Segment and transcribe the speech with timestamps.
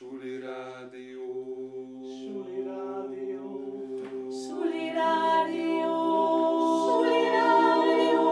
[0.00, 1.24] Suli Rádió.
[2.02, 3.44] Suli Rádió.
[4.30, 5.94] Suli Rádió.
[6.86, 8.24] Suli Rádió.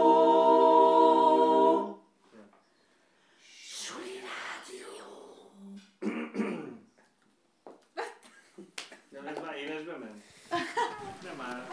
[3.61, 4.89] Suli Rádió.
[9.09, 10.23] Nem, ez már élesbe ment?
[11.23, 11.67] Nem már.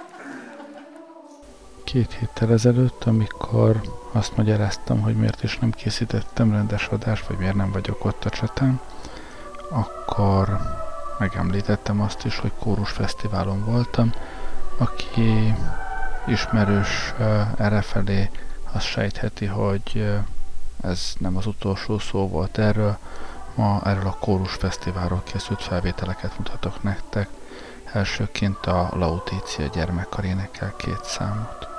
[1.85, 3.81] Két héttel ezelőtt, amikor
[4.13, 8.31] azt magyaráztam, hogy miért is nem készítettem rendes adást, vagy miért nem vagyok ott a
[8.31, 8.81] csatán,
[9.77, 10.59] akkor
[11.19, 14.13] megemlítettem azt is, hogy kórus fesztiválon voltam,
[14.77, 15.55] aki
[16.27, 18.31] ismerős uh, errefelé,
[18.73, 20.19] az sejtheti, hogy uh,
[20.83, 22.99] ez nem az utolsó szó volt erről,
[23.55, 27.29] ma erről a kórus fesztiválról készült felvételeket mutatok nektek.
[27.93, 31.76] Elsőként a Lautícia gyermekkar énekel két számot.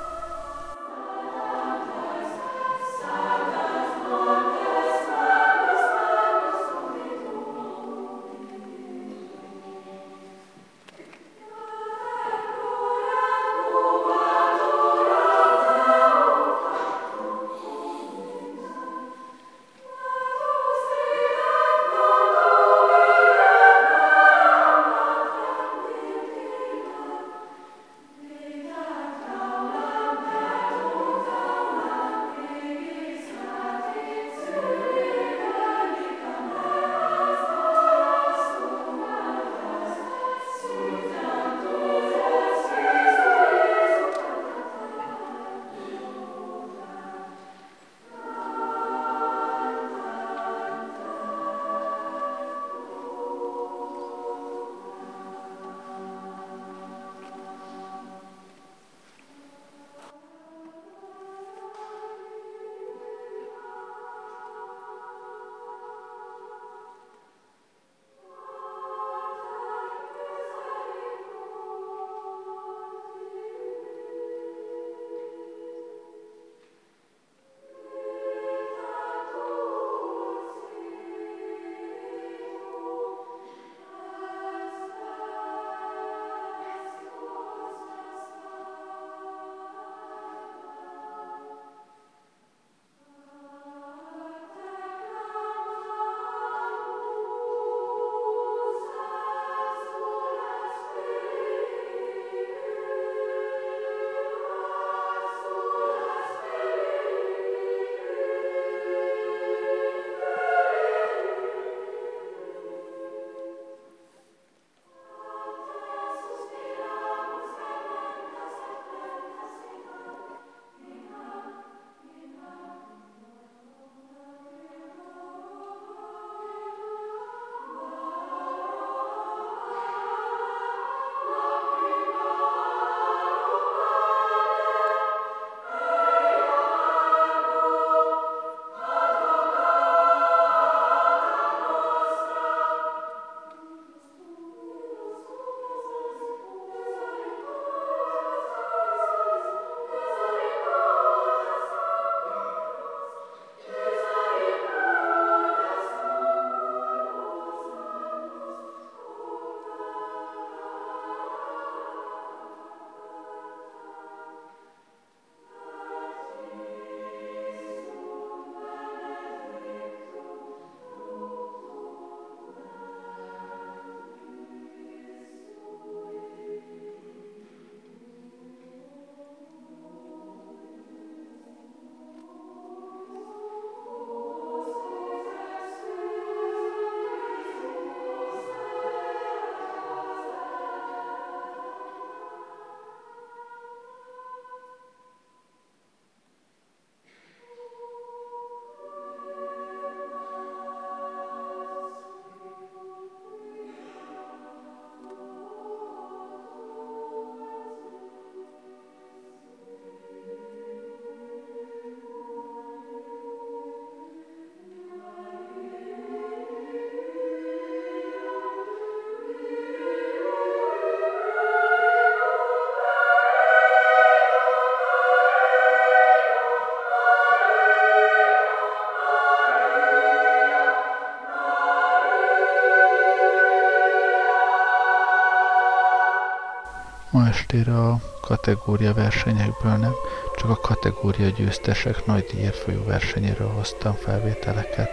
[237.58, 239.94] Ma estére a kategória versenyekből nem,
[240.36, 244.90] csak a kategória győztesek nagy díjért folyó versenyéről hoztam felvételeket.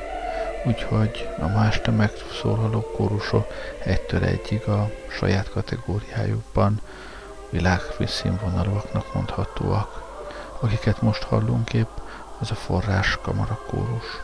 [0.66, 3.46] úgyhogy a ma este megszólaló kórusok
[3.78, 6.80] egytől egyig a saját kategóriájukban
[7.50, 10.02] világszínvonalúaknak mondhatóak.
[10.60, 11.96] Akiket most hallunk épp,
[12.38, 14.22] az a forrás kamara kórus.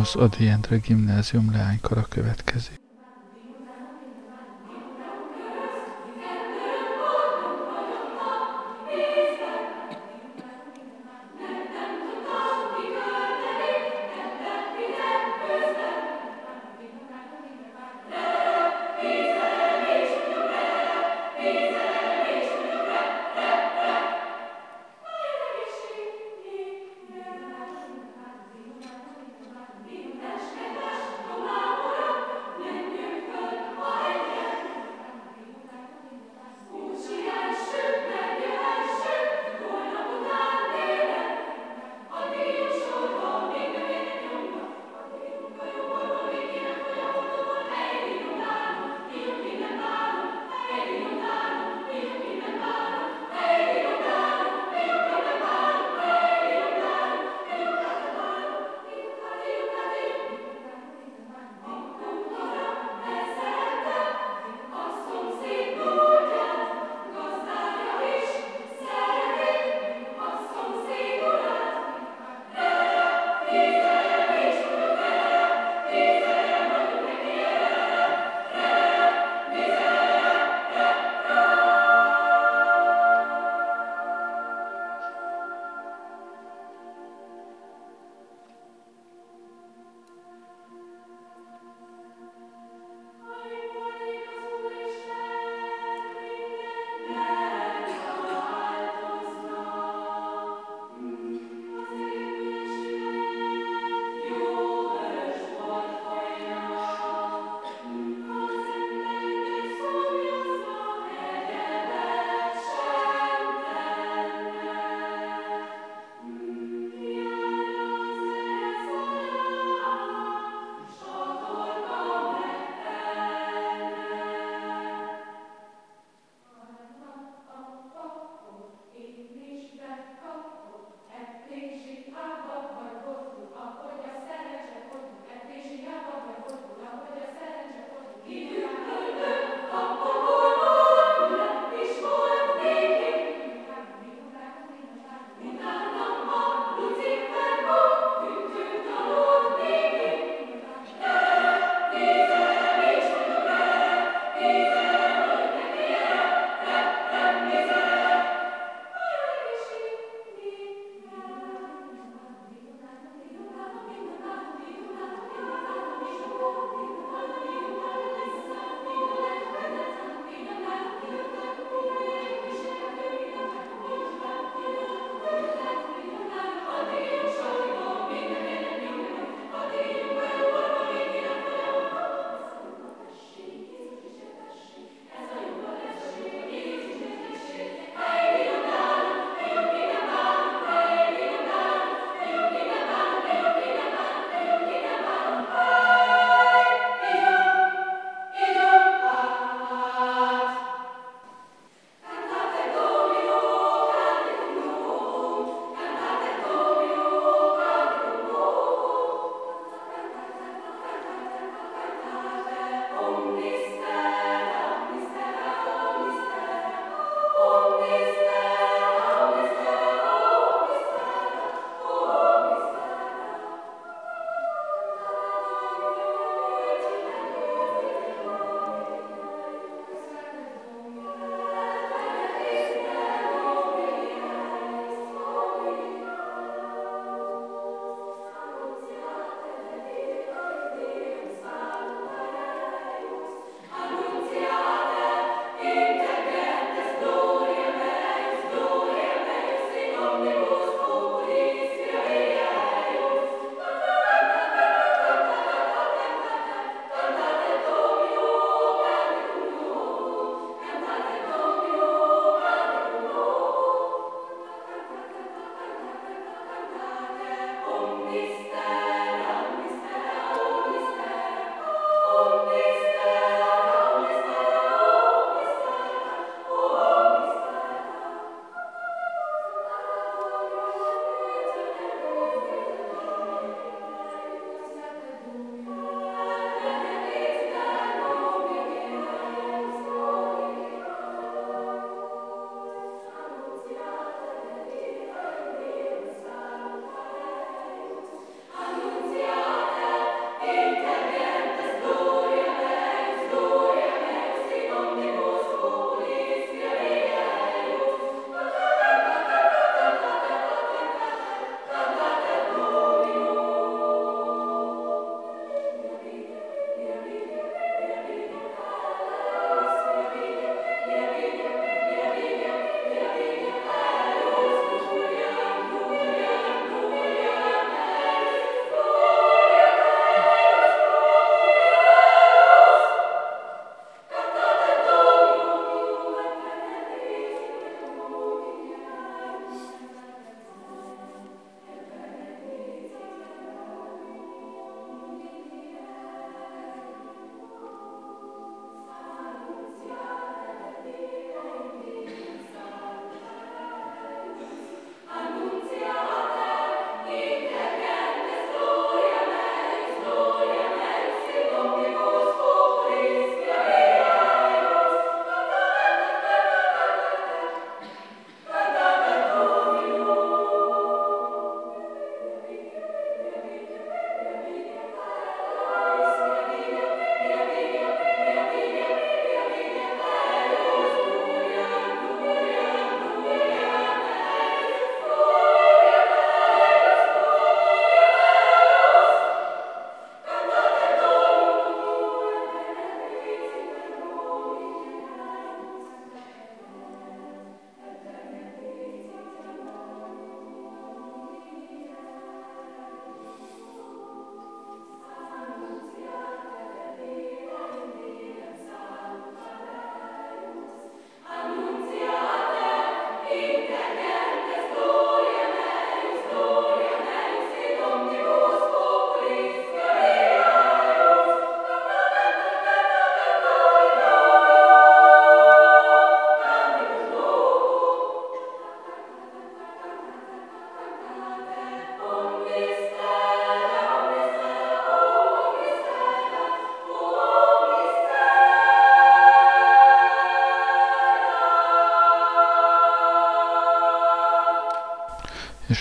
[0.00, 2.79] Az Adi Endre gimnázium leánykara következik.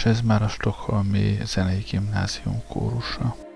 [0.10, 3.49] Ez már a Stockholmi Zenei Gimnázium kórusa.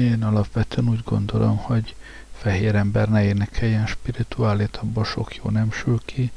[0.00, 1.94] Én alapvetően úgy gondolom, hogy
[2.32, 6.30] fehér ember ne énekeljen spirituálét, abból sok jó nem sül ki.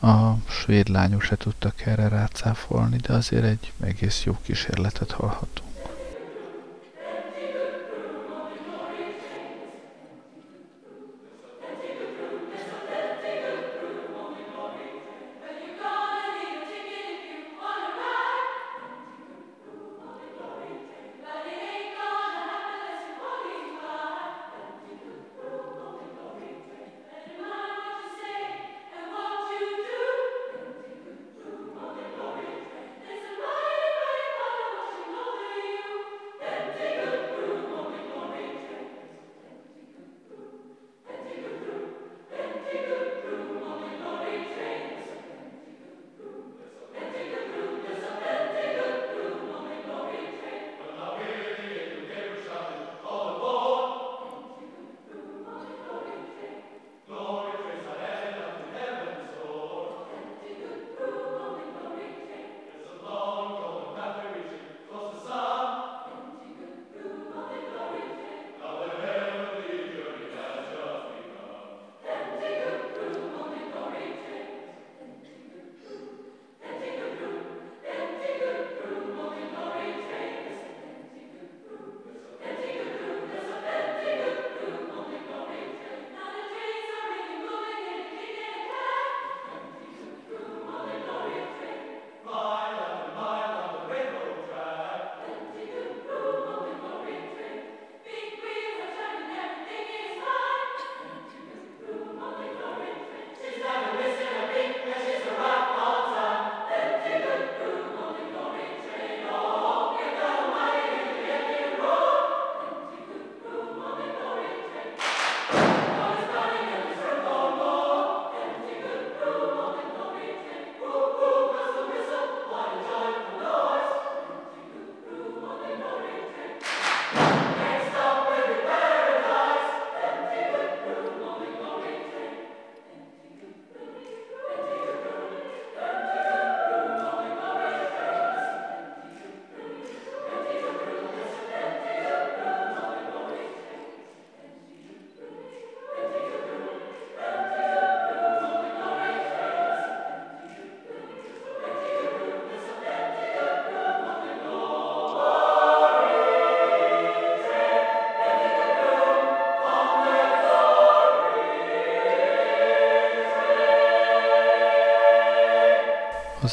[0.00, 5.73] A svéd lányok se tudtak erre rácáfolni, de azért egy egész jó kísérletet hallhatunk.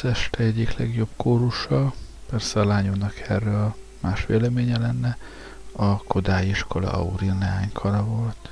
[0.04, 1.94] Az este egyik legjobb kórusa,
[2.30, 5.18] persze a lányomnak erről más véleménye lenne,
[5.72, 8.52] a Kodály iskola Auril neánykara volt.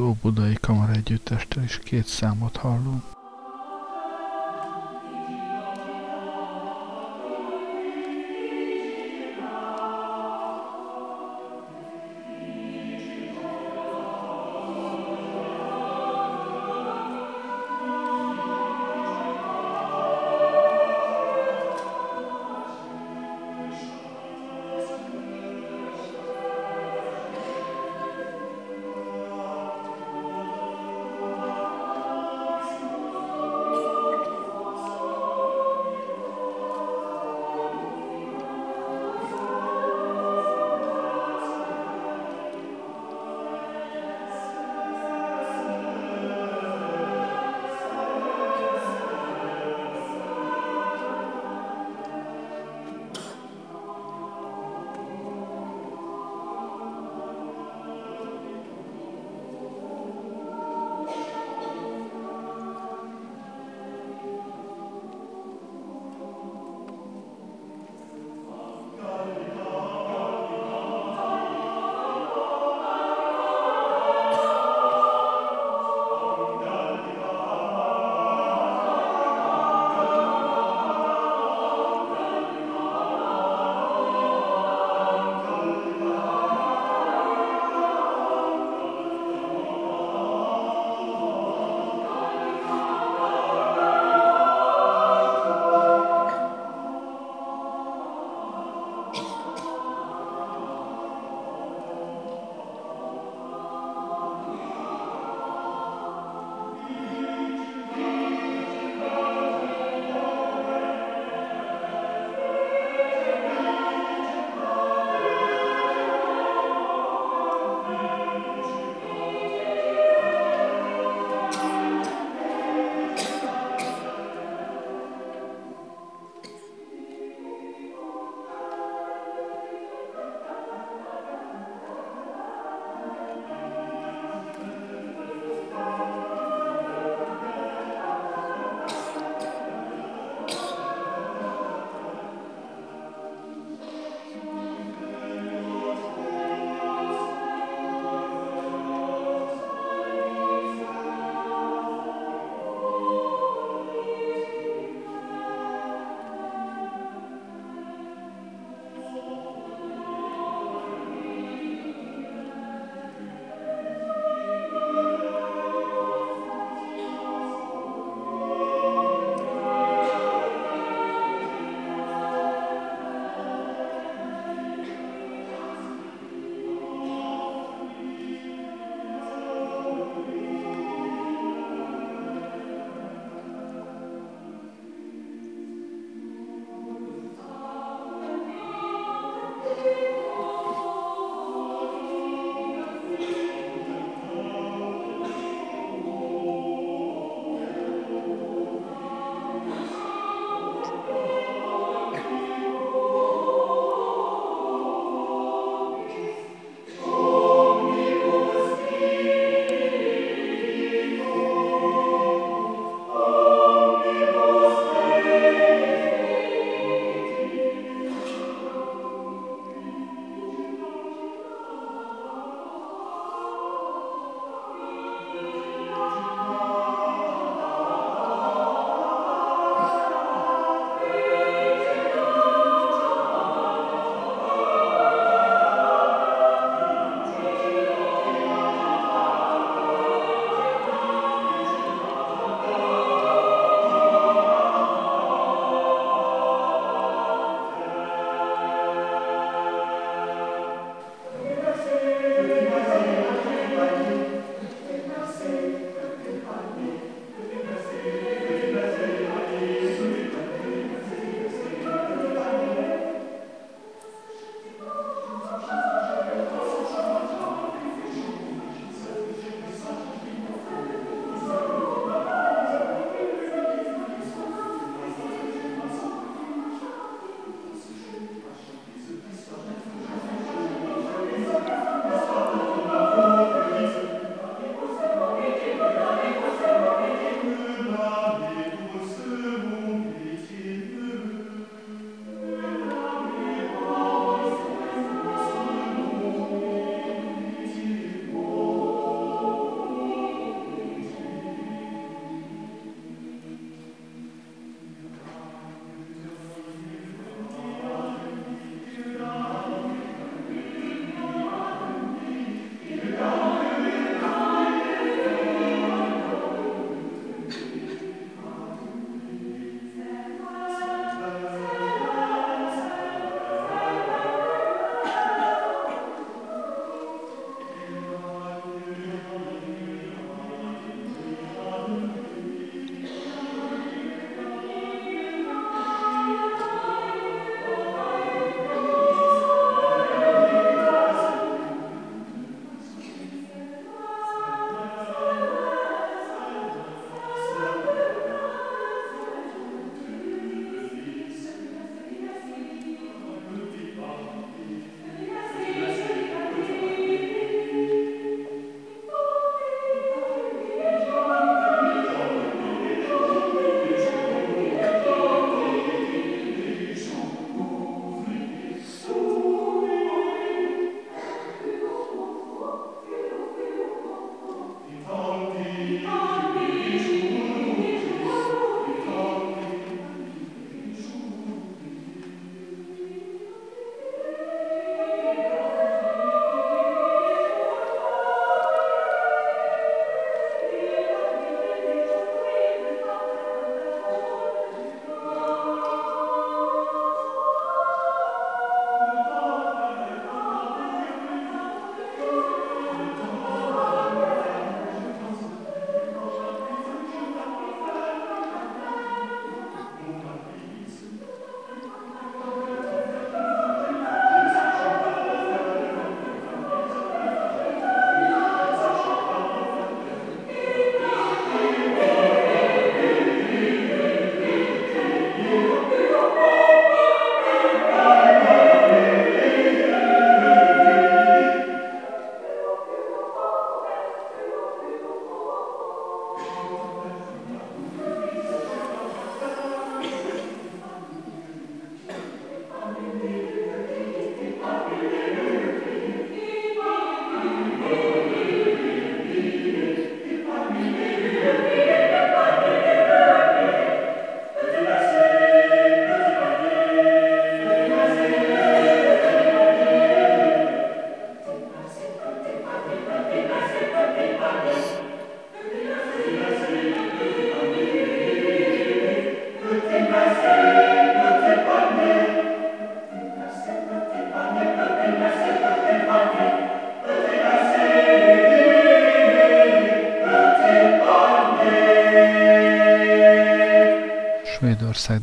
[0.00, 3.02] Óbudai Kamara Együttestől is két számot hallunk.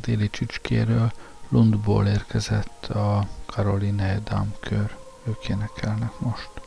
[0.07, 1.11] Déli csücskéről,
[1.49, 4.95] Lundból érkezett a Caroline Damkör.
[5.23, 6.66] Ők énekelnek most.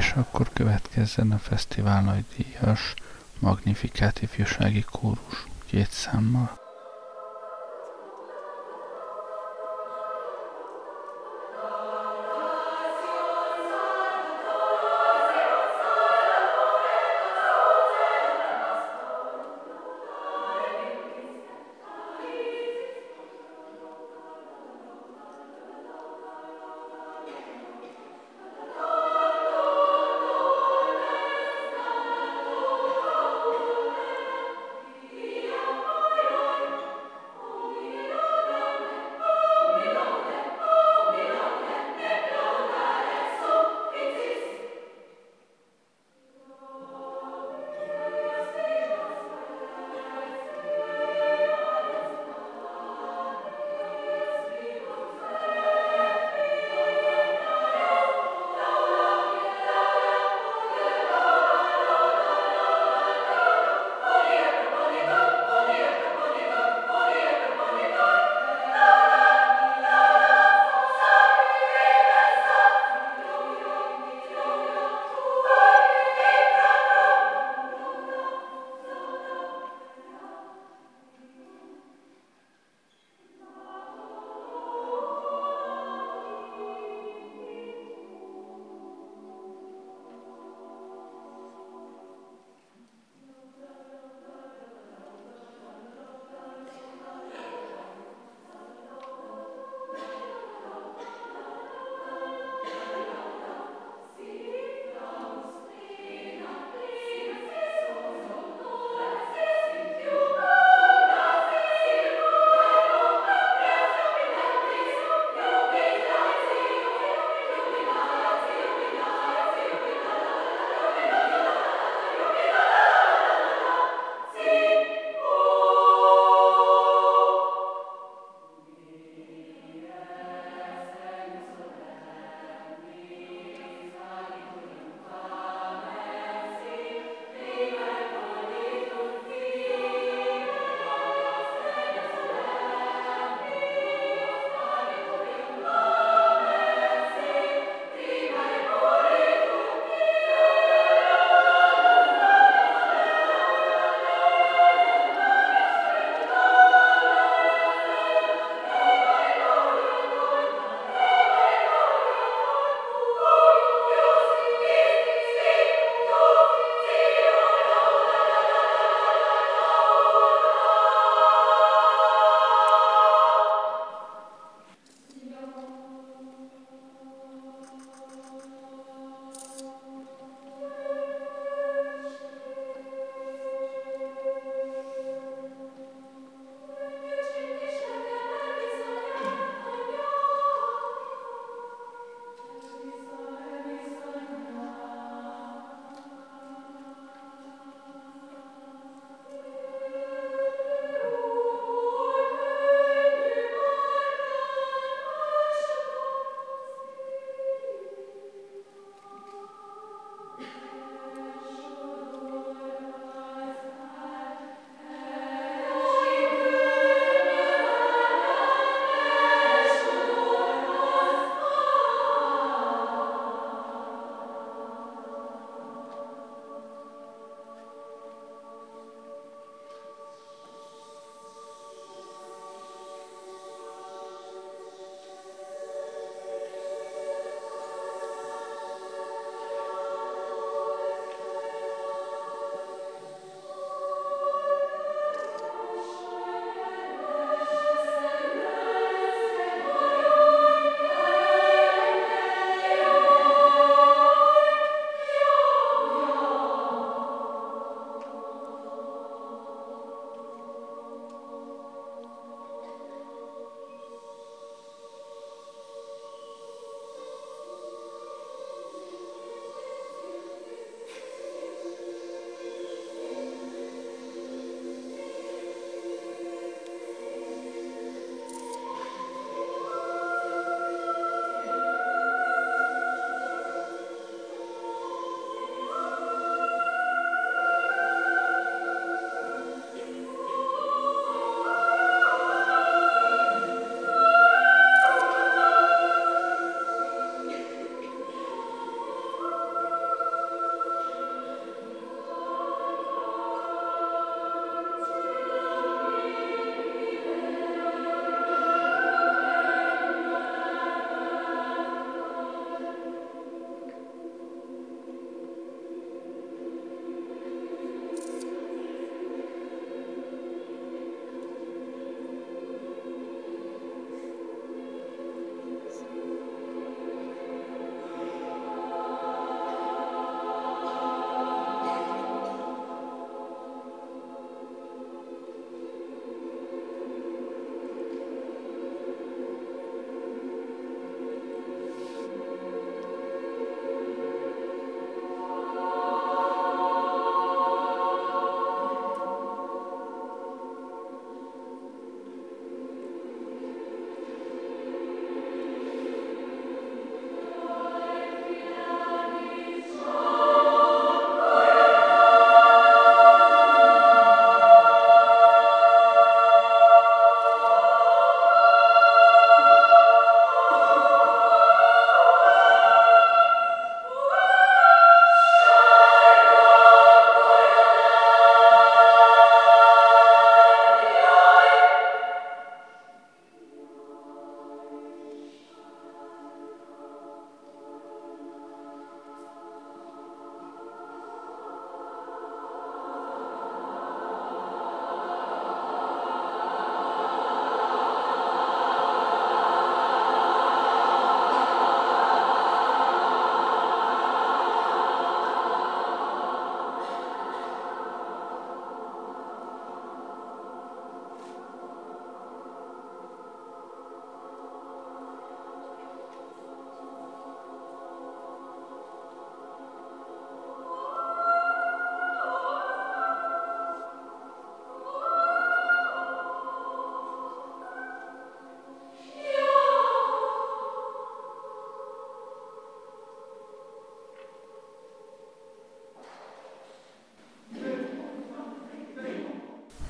[0.00, 2.94] És akkor következzen a fesztivál nagydíjas
[3.38, 6.59] Magnifikát ifjúsági kórus két számmal.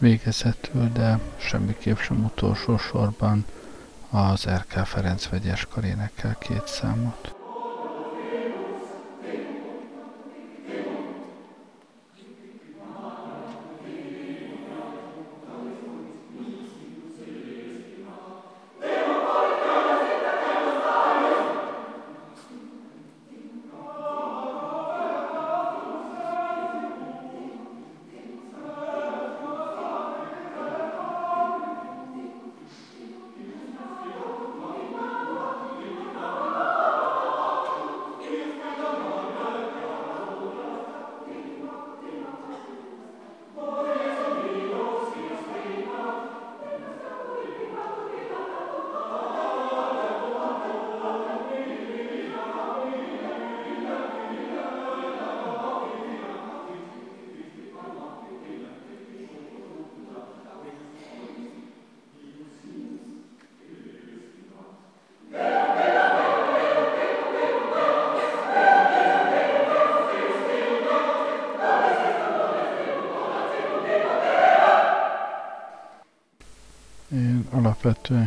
[0.01, 3.45] Végezetül, de semmiképp sem utolsó sorban
[4.11, 7.40] az RK Ferenc vegyes karénekkel két számot.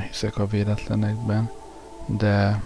[0.08, 1.52] Hiszek a véletlenekben,
[2.06, 2.62] de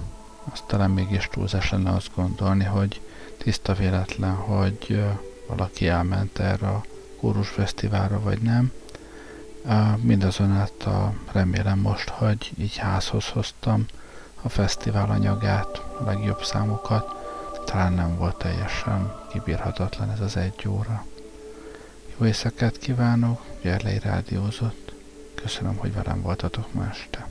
[0.51, 3.01] azt talán mégis túlzás lenne azt gondolni, hogy
[3.37, 5.03] tiszta véletlen, hogy
[5.47, 6.83] valaki elment erre a
[7.19, 8.71] kórus fesztiválra, vagy nem.
[10.01, 13.85] Mindazonáltal remélem most, hogy így házhoz hoztam
[14.41, 17.15] a fesztivál anyagát, a legjobb számokat.
[17.65, 21.05] Talán nem volt teljesen kibírhatatlan ez az egy óra.
[22.17, 24.86] Jó éjszakát kívánok, Gerlei rádiózott.
[25.41, 27.27] Köszönöm, hogy velem voltatok ma este.